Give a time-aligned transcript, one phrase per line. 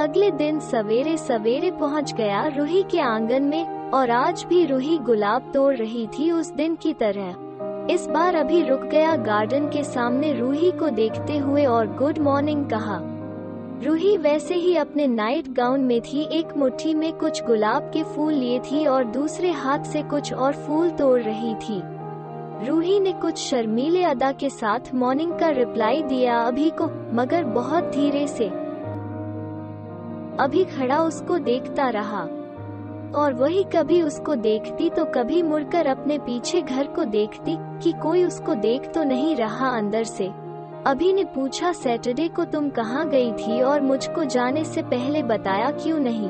[0.00, 5.50] अगले दिन सवेरे सवेरे पहुँच गया रूही के आँगन में, और आज भी रूही गुलाब
[5.54, 10.32] तोड़ रही थी उस दिन की तरह। इस बार अभी रुक गया गार्डन के सामने
[10.32, 13.00] रूही को देखते हुए और गुड मॉर्निंग कहा।
[13.84, 18.32] रूही वैसे ही अपने नाइट गाउन में थी, एक मुट्ठी में कुछ गुलाब के फूल
[18.34, 21.80] लिए थी और दूसरे हाथ से कुछ और फूल तोड़ रही थी।
[22.68, 26.86] रूही ने कुछ शर्मीले अदा के साथ मॉर्निंग का रिप्लाई दिया अभी को,
[27.16, 28.67] मगर बहुत धीरे से।
[30.40, 32.22] अभी खड़ा उसको देखता रहा।
[33.14, 38.24] और वही कभी उसको देखती तो कभी मुड़कर अपने पीछे घर को देखती कि कोई
[38.24, 40.26] उसको देख तो नहीं रहा अंदर से।
[40.86, 45.70] अभी ने पूछा, सैटरडे को तुम कहाँ गई थी और मुझको जाने से पहले बताया
[45.70, 46.28] क्यों नहीं?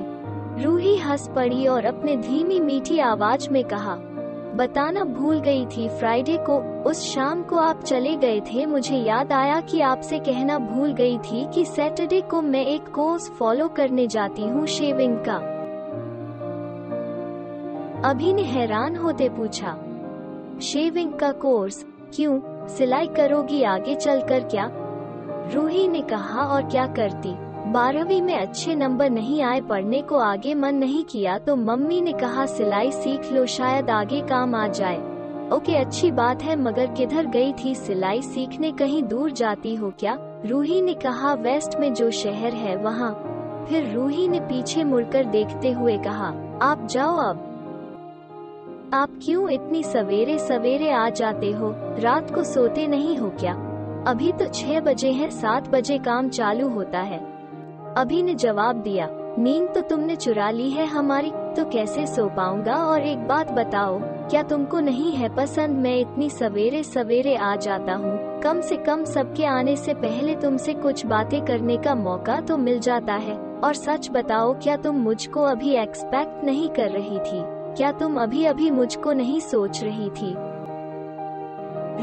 [0.65, 3.99] रूही हंस पड़ी और अपने धीमी मीठी आवाज़ में कहा
[4.59, 9.33] बताना भूल गई थी। फ्राइडे को, उस शाम को आप चले गए थे। मुझे याद
[9.33, 14.07] आया कि आपसे कहना भूल गई थी कि सैटरडे को मैं एक कोर्स फॉलो करने
[14.07, 15.37] जाती हूँ शेविंग का।
[18.09, 19.79] अभी ने हैरान होते पूछा
[20.63, 22.41] शेविंग का कोर्स क्यों?
[22.67, 24.71] सिलाई करोगी आगे चलकर क्या?
[25.55, 27.48] रूही ने कहा, और क्या करती?
[27.69, 32.13] बारहवीं में अच्छे नंबर नहीं आए, पढ़ने को आगे मन नहीं किया तो मम्मी ने
[32.13, 34.97] कहा, सिलाई सीख लो, शायद आगे काम आ जाए।
[35.51, 40.19] ओके, अच्छी बात है, मगर किधर गई थी सिलाई सीखने, कहीं दूर जाती हो क्या?
[40.47, 43.13] रूही ने कहा, वेस्ट में जो शहर है, वहाँ।
[43.69, 47.45] फिर रूही ने पीछे मुड़कर देखते हुए कहा, आप जाओ अब।
[48.95, 51.75] आप क्यों इतनी सवेरे सवेरे आ जाते हो?
[51.77, 53.53] रात को सोते नहीं हो क्या?
[54.07, 57.38] अभी तो छह बजे है, सात बजे काम चालू होता है।
[57.99, 62.75] अभी ने जवाब दिया, नींद तो तुमने चुरा ली है हमारी तो कैसे सो पाऊँगा?
[62.77, 63.99] और एक बात बताओ,
[64.31, 65.79] क्या तुमको नहीं है पसंद?
[65.79, 70.75] मैं इतनी सवेरे सवेरे आ जाता हूँ। कम से कम सबके आने से पहले तुमसे
[70.75, 75.43] कुछ बातें करने का मौका तो मिल जाता है। और सच बताओ, क्या तुम मुझको
[75.43, 77.43] अभी एक्सपेक्ट नहीं कर रही थी?
[77.77, 80.35] क्या तुम अभी अभी मुझको नहीं सोच रही थी?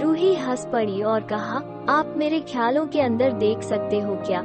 [0.01, 4.44] रूही हंस पड़ी और कहा, आप मेरे ख्यालों के अंदर देख सकते हो क्या?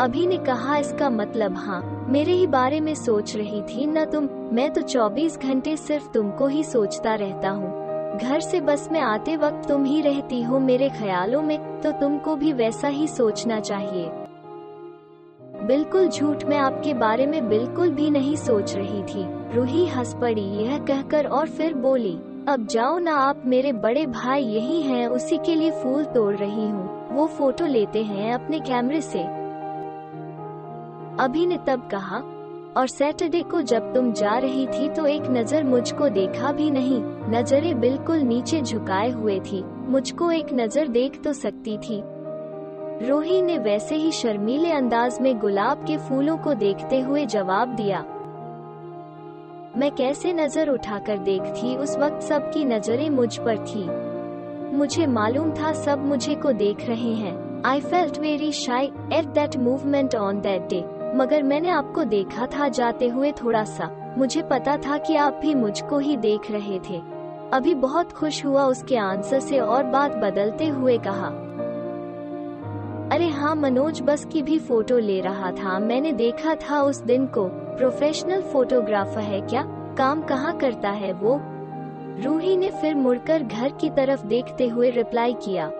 [0.00, 4.28] अभी ने कहा इसका मतलब हाँ मेरे ही बारे में सोच रही थी न तुम,
[4.52, 9.36] मैं तो 24 घंटे सिर्फ़ तुमको ही सोचता रहता हूँ। घर से बस में आते
[9.36, 14.10] वक्त तुम ही रहती हो मेरे ख्यालों में तो तुमको भी वैसा ही सोचना चाहिए।
[15.66, 19.24] बिल्कुल झूठ मैं आपके बारे में बिल्कुल भी नहीं सोच रही थी।
[19.54, 24.42] रूही हंस पड़ी, यह कहकर और फिर बोली, अब जाओ ना आप, मेरे बड़े भाई
[24.42, 29.00] यही हैं, उसी के लिए फूल तोड़ रही हूँ। वो फ़ोटो लेते हैं अपने कैमरे
[29.00, 29.39] से।
[31.20, 32.18] अभी ने तब कहा,
[32.76, 37.00] और सैटरडे को जब तुम जा रही थी तो एक नज़र मुझको देखा भी नहीं,
[37.30, 42.00] नज़रें बिल्कुल नीचे झुकाए हुए थी, मुझको एक नज़र देख तो सकती थी।
[43.02, 48.00] रोही ने वैसे ही शर्मीले अंदाज में गुलाब के फूलों को देखते हुए जवाब दिया,
[49.76, 53.84] मैं कैसे नज़र उठाकर देखती उस वक्त सबकी नज़रें मुझ पर थी।
[54.76, 59.56] मुझे मालूम था सब मुझे को देख रहे हैं। I felt very shy at that
[59.58, 60.80] movement on that day
[61.14, 65.54] मगर मैंने आपको देखा था जाते हुए थोड़ा सा। मुझे पता था कि आप भी
[65.54, 67.02] मुझको ही देख रहे थे।
[67.52, 71.28] अभी बहुत खुश हुआ उसके आंसर से और बात बदलते हुए कहा।
[73.12, 77.26] अरे हाँ मनोज बस की भी फ़ोटो ले रहा था। मैंने देखा था उस दिन
[77.26, 79.62] को। प्रोफेशनल फोटोग्राफर है क्या?
[79.98, 81.40] काम कहाँ करता है वो?
[82.24, 85.70] रूही ने फिर मुड़कर घर की तरफ़ देखते हुए रिप्लाई किया।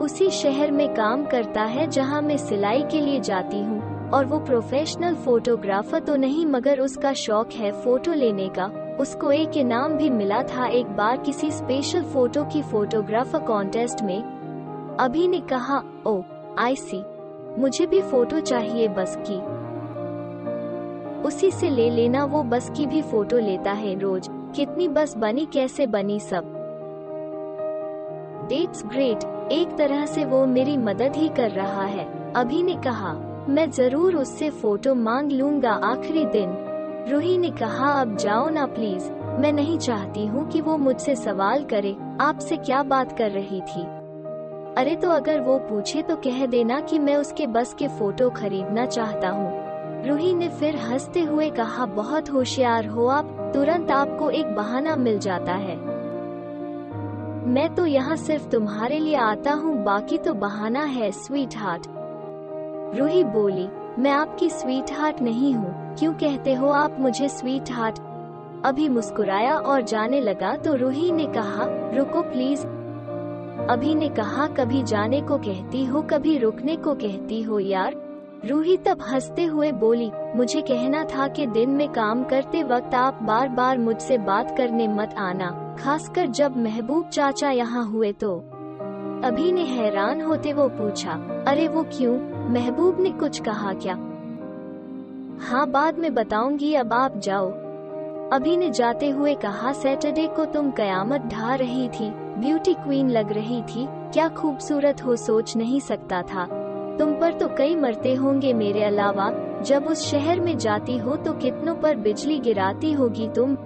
[0.00, 4.38] उसी शहर में काम करता है जहाँ मैं सिलाई के लिए जाती हूँ। और वो
[4.38, 10.10] प्रोफेशनल फोटोग्राफर तो नहीं, मगर उसका शौक है फ़ोटो लेने का। उसको एक इनाम भी
[10.10, 14.22] मिला था एक बार किसी स्पेशल फ़ोटो की फोटोग्राफर कॉन्टेस्ट में।
[15.00, 16.22] अभी ने कहा, ओ
[16.58, 17.02] आई सी
[17.58, 19.56] मुझे भी फ़ोटो चाहिए बस की।
[21.22, 25.46] उसी से ले लेना, वो बस की भी फ़ोटो लेता है रोज। कितनी बस बनी,
[25.46, 26.52] कैसे बनी सब।
[28.48, 33.14] डेट्स ग्रेट एक तरह से वो मेरी मदद ही कर रहा है। अभी ने कहा
[33.48, 36.54] मैं ज़रूर उससे फ़ोटो मांग लूँगा आखिरी दिन।
[37.10, 39.10] रूही ने कहा, अब जाओ ना प्लीज़
[39.40, 43.84] मैं नहीं चाहती हूँ कि वो मुझसे सवाल करे, आपसे क्या बात कर रही थी?
[44.76, 48.86] अरे तो अगर वो पूछे तो कह देना कि मैं उसके बस के फ़ोटो खरीदना
[48.86, 54.46] चाहता हूँ। रूही ने फिर हँसते हुए कहा, बहुत होशियार हो आप, तुरंत आपको एक
[54.46, 55.76] बहाना मिल जाता है।
[57.46, 61.95] मैं तो यहाँ सिर्फ़ तुम्हारे लिए आता हूँ, बाकी तो बहाना है स्वीट हार्ट
[62.94, 63.68] रूही बोली,
[63.98, 67.98] मैं आपकी स्वीट हार्ट नहीं हूँ। क्यों कहते हो आप मुझे स्वीट हार्ट
[68.64, 71.66] अभी मुस्कुराया और जाने लगा तो रूही ने कहा,
[71.96, 72.66] रुको प्लीज़
[73.70, 77.94] अभी ने कहा, कभी जाने को कहती हो, कभी रुकने को कहती हो यार।
[78.46, 83.22] रूही तब हँसते हुए बोली, मुझे कहना था कि दिन में काम करते वक्त आप
[83.22, 85.50] बार बार मुझसे बात करने मत आना,
[85.80, 88.36] खासकर जब महबूब चाचा यहाँ हुए तो।
[89.24, 91.12] अभी ने हैरान होते वो पूछा,
[91.48, 92.14] अरे वो क्यों?
[92.52, 93.94] महबूब ने कुछ कहा क्या?
[95.40, 97.50] हाँ बाद में बताऊँगी, अब आप जाओ।
[98.32, 103.32] अभी ने जाते हुए कहा, सैटरडे को तुम कयामत ढा रही थी, ब्यूटी क्वीन लग
[103.32, 106.44] रही थी, क्या खूबसूरत हो सोच नहीं सकता था।
[106.98, 109.30] तुम पर तो कई मरते होंगे मेरे अलावा,
[109.62, 113.56] जब उस शहर में जाती हो तो कितनों पर बिजली गिराती होगी तुम?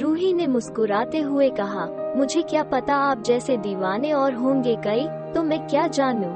[0.00, 5.42] रूही ने मुस्कुराते हुए कहा मुझे क्या पता आप जैसे दीवाने और होंगे कई तो
[5.42, 6.32] मैं क्या जानूं?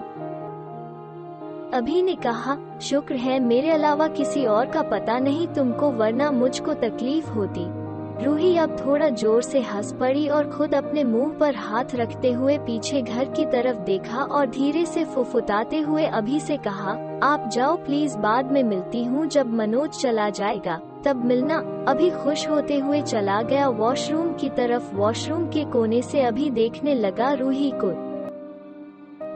[1.70, 6.74] अभी ने कहा, शुक्र है मेरे अलावा किसी और का पता नहीं तुमको, वरना मुझको
[6.74, 7.85] तकलीफ़ होती
[8.16, 12.56] रूही अब थोड़ा ज़ोर से हंस पड़ी और खुद अपने मुँह पर हाथ रखते हुए
[12.58, 16.92] पीछे घर की तरफ़ देखा और धीरे से फुफुताते हुए अभी से कहा,
[17.22, 21.56] आप जाओ प्लीज़ बाद में मिलती हूँ जब मनोज चला जाएगा। तब मिलना
[21.88, 26.94] अभी खुश होते हुए चला गया वॉशरूम की तरफ़। वॉशरूम के कोने से अभी देखने
[26.94, 27.92] लगा रूही को।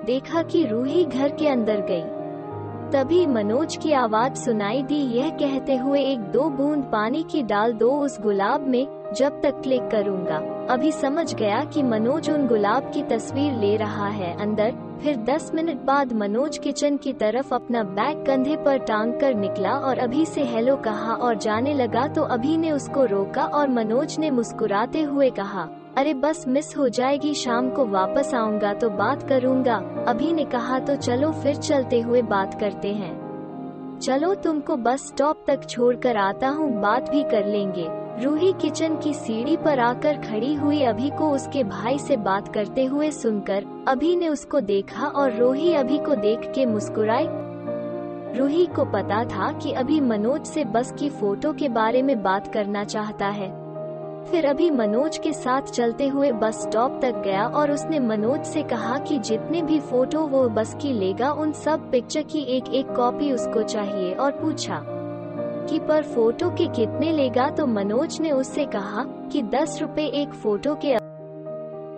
[0.06, 2.19] देखा कि रूही घर के अंदर गई।
[2.92, 7.72] तभी मनोज की आवाज़ सुनाई दी। यह कहते हुए एक दो बूंद पानी की डाल
[7.72, 10.36] दो उस गुलाब में, जब तक क्लिक करूँगा।
[10.70, 15.50] अभी समझ गया कि मनोज उन गुलाब की तस्वीर ले रहा है। अंदर, फिर दस
[15.54, 20.26] मिनट बाद मनोज किचन की तरफ़ अपना बैग कंधे पर टांग कर निकला और अभी
[20.26, 25.02] से हेलो कहा और जाने लगा तो अभी ने उसको रोका और मनोज ने मुस्कुराते
[25.02, 25.68] हुए कहा
[26.00, 29.74] अरे बस मिस हो जाएगी, शाम को वापस आऊँगा तो बात करूँगा।
[30.08, 35.44] अभी ने कहा तो चलो फिर चलते हुए बात करते हैं। चलो तुमको बस स्टॉप
[35.46, 37.86] तक छोड़कर आता हूँ, बात भी कर लेंगे।
[38.24, 42.84] रूही किचन की सीढ़ी पर आकर खड़ी हुई अभी को उसके भाई से बात करते
[42.84, 47.28] हुए सुनकर, अभी ने उसको देखा और रोही अभी को देख के मुस्कुराई।
[48.38, 52.52] रूही को पता था कि अभी मनोज से बस की फ़ोटो के बारे में बात
[52.52, 53.59] करना चाहता है।
[54.28, 58.62] फिर अभी मनोज के साथ चलते हुए बस स्टॉप तक गया और उसने मनोज से
[58.62, 62.86] कहा कि जितने भी फ़ोटो वो बस की लेगा, उन सब पिक्चर की एक एक
[62.86, 64.82] कॉपी उसको चाहिए और पूछा
[65.70, 70.34] कि पर फ़ोटो के कितने लेगा तो मनोज ने उससे कहा कि दस रुपए एक
[70.34, 71.09] फ़ोटो के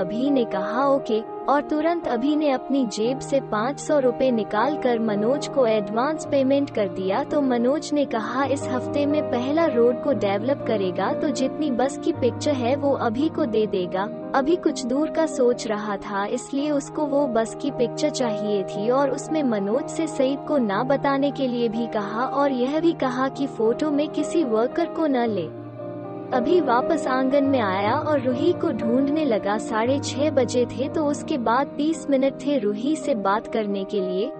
[0.00, 4.76] अभी ने कहा ओके, और तुरंत अभी ने अपनी जेब से पाँच सौ रूपए निकाल
[4.82, 9.66] कर मनोज को एडवांस पेमेंट कर दिया। तो मनोज ने कहा, इस हफ़्ते में पहला
[9.66, 14.08] रोड को डेवलप करेगा तो जितनी बस की पिक्चर है वो अभी को दे देगा।
[14.34, 18.88] अभी कुछ दूर का सोच रहा था, इसलिए उसको वो बस की पिक्चर चाहिए थी,
[18.90, 22.92] और उसमें मनोज से सईद को ना बताने के लिए भी कहा, और यह भी
[22.92, 25.48] कहा कि फ़ोटो में किसी वर्कर को न ले।
[26.32, 31.04] अभी वापस आँगन में आया और रूही को ढूँढने लगा। साढ़े छह बजे थे तो
[31.06, 34.30] उसके बाद तीस मिनट थे रूही से बात करने के लिए।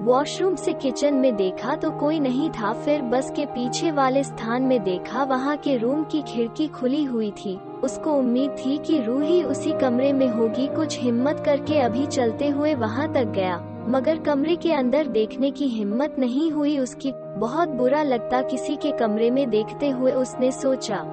[0.00, 4.62] वॉशरूम से किचन में देखा तो कोई नहीं था। फिर बस के पीछे वाले स्थान
[4.62, 9.42] में देखा, वहाँ के रूम की खिड़की खुली हुई थी। उसको उम्मीद थी कि रूही
[9.42, 14.56] उसी कमरे में होगी। कुछ हिम्मत करके अभी चलते हुए वहाँ तक गया। मगर कमरे
[14.56, 19.48] के अंदर देखने की हिम्मत नहीं हुई उसकी। बहुत बुरा लगता किसी के कमरे में
[19.50, 21.06] देखते हुए उसने सोचा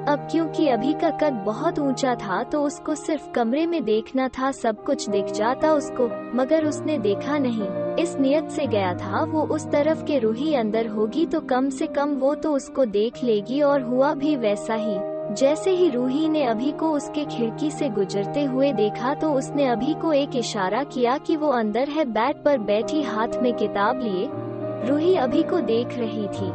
[0.00, 4.50] अब क्योंकि अभी का कद बहुत ऊँचा था तो उसको सिर्फ़ कमरे में देखना था,
[4.52, 6.06] सब कुछ दिख जाता उसको,
[6.36, 7.66] मगर उसने देखा नहीं।
[7.96, 11.86] इस नियत से गया था, वो उस तरफ़ के रूही अंदर होगी तो कम से
[11.86, 14.96] कम वो तो उसको देख लेगी और हुआ भी वैसा ही।
[15.34, 19.94] जैसे ही रूही ने अभी को उसके खिड़की से गुजरते हुए देखा तो उसने अभी
[19.94, 24.28] को एक इशारा किया कि वो अंदर है, बैट पर बैठी हाथ में किताब लिए।
[24.88, 26.50] रूही अभी को देख रही थी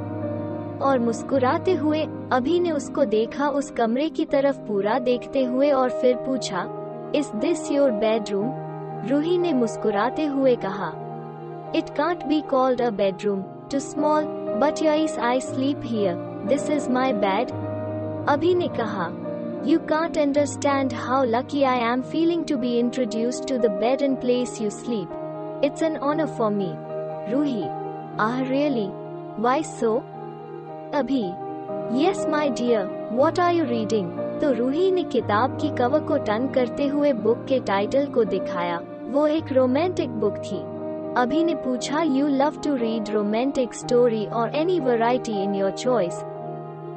[0.80, 5.90] और मुस्कुराते हुए अभी ने उसको देखा उस कमरे की तरफ़ पूरा देखते हुए और
[5.92, 6.68] फिर पूछा
[7.16, 10.88] इस दिस योर बेडरूम रूही ने मुस्कुराते हुए कहा
[11.76, 14.26] it can't be called a bedroom too small
[14.62, 16.16] but yes I sleep here
[16.48, 17.52] this is my bed
[18.30, 19.08] Abhi ने कहा
[19.66, 24.18] you can't understand how lucky I am feeling to be introduce to the bed and
[24.18, 26.74] place you sleep it's an honour for me
[27.32, 27.64] Ruhi
[28.22, 28.90] ah really
[29.42, 29.98] why so
[30.94, 31.24] Abhi
[31.94, 34.12] yes my dear what are you reading
[34.42, 38.80] तो रूही ने किताब की cover को ton करते हुए book के title को दिखाया।
[39.04, 40.58] वो एक रोमांटिक बुक थी।
[41.18, 46.22] अभी ने पूछा you love to read romantic story और any variety in your choice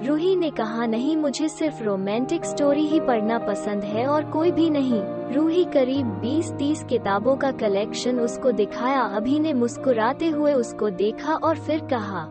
[0.04, 4.70] Ruhi ने कहा, नहीं, मुझे सिर्फ़ रोमांटिक स्टोरी ही पढ़ना पसंद है और कोई भी
[4.70, 5.00] नहीं।
[5.34, 11.58] रूही करीब 20-30 किताबों का कलेक्शन उसको दिखाया। अभी ने मुस्कुराते हुए उसको देखा और
[11.58, 12.26] फिर कहा